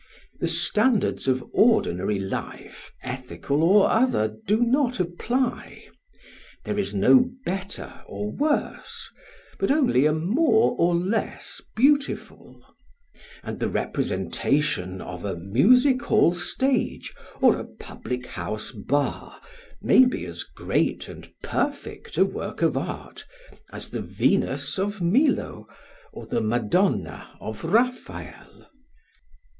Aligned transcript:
The 0.39 0.47
standards 0.47 1.27
of 1.27 1.45
ordinary 1.53 2.17
life, 2.17 2.91
ethical 3.03 3.61
or 3.61 3.87
other, 3.91 4.35
do 4.47 4.57
not 4.63 4.99
apply; 4.99 5.83
there 6.65 6.79
is 6.79 6.91
no 6.91 7.29
better 7.45 8.01
or 8.07 8.31
worse, 8.31 9.11
but 9.59 9.69
only 9.69 10.07
a 10.07 10.11
more 10.11 10.75
or 10.79 10.95
less 10.95 11.61
beautiful; 11.75 12.65
and 13.43 13.59
the 13.59 13.69
representation 13.69 15.01
of 15.01 15.23
a 15.23 15.35
music 15.35 16.01
hall 16.01 16.33
stage 16.33 17.13
or 17.39 17.55
a 17.59 17.63
public 17.63 18.25
house 18.25 18.71
bar 18.71 19.39
may 19.83 20.03
be 20.05 20.25
as 20.25 20.41
great 20.41 21.07
and 21.09 21.31
perfect 21.43 22.17
a 22.17 22.25
work 22.25 22.63
of 22.63 22.75
art 22.75 23.23
as 23.71 23.89
the 23.91 24.01
Venus 24.01 24.79
of 24.79 24.99
Milo 24.99 25.67
or 26.11 26.25
the 26.25 26.41
Madonna 26.41 27.37
of 27.39 27.63
Raphael. 27.63 28.67